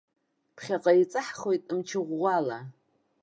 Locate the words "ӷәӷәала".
2.07-2.57